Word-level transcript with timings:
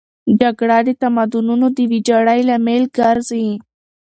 جګړه 0.41 0.77
د 0.87 0.89
تمدنونو 1.01 1.67
د 1.77 1.79
ویجاړۍ 1.91 2.41
لامل 2.49 2.83
ګرځي. 2.97 3.47